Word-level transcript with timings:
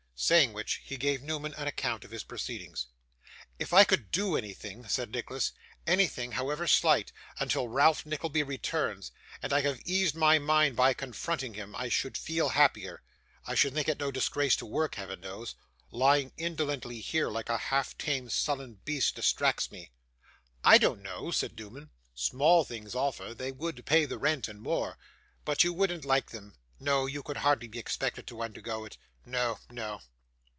Saying 0.23 0.53
which, 0.53 0.83
he 0.85 0.97
gave 0.97 1.23
Newman 1.23 1.55
an 1.55 1.65
account 1.67 2.05
of 2.05 2.11
his 2.11 2.23
proceedings. 2.23 2.85
'If 3.57 3.73
I 3.73 3.83
could 3.83 4.11
do 4.11 4.37
anything,' 4.37 4.87
said 4.87 5.09
Nicholas, 5.11 5.51
'anything, 5.87 6.33
however 6.33 6.67
slight, 6.67 7.11
until 7.39 7.67
Ralph 7.67 8.05
Nickleby 8.05 8.43
returns, 8.43 9.11
and 9.41 9.51
I 9.51 9.61
have 9.61 9.81
eased 9.83 10.13
my 10.13 10.37
mind 10.37 10.75
by 10.75 10.93
confronting 10.93 11.55
him, 11.55 11.75
I 11.75 11.89
should 11.89 12.15
feel 12.15 12.49
happier. 12.49 13.01
I 13.47 13.55
should 13.55 13.73
think 13.73 13.87
it 13.89 13.97
no 13.99 14.11
disgrace 14.11 14.55
to 14.57 14.65
work, 14.67 14.93
Heaven 14.93 15.21
knows. 15.21 15.55
Lying 15.89 16.33
indolently 16.37 16.99
here, 17.01 17.29
like 17.31 17.49
a 17.49 17.57
half 17.57 17.97
tamed 17.97 18.31
sullen 18.31 18.75
beast, 18.85 19.15
distracts 19.15 19.71
me.' 19.71 19.89
'I 20.63 20.77
don't 20.77 21.01
know,' 21.01 21.31
said 21.31 21.57
Newman; 21.57 21.89
'small 22.13 22.63
things 22.63 22.93
offer 22.93 23.33
they 23.33 23.51
would 23.51 23.87
pay 23.87 24.05
the 24.05 24.19
rent, 24.19 24.47
and 24.47 24.61
more 24.61 24.99
but 25.45 25.63
you 25.63 25.73
wouldn't 25.73 26.05
like 26.05 26.29
them; 26.29 26.53
no, 26.79 27.07
you 27.07 27.23
could 27.23 27.37
hardly 27.37 27.67
be 27.67 27.79
expected 27.79 28.27
to 28.27 28.43
undergo 28.43 28.85
it 28.85 28.99
no, 29.25 29.59
no. 29.71 29.99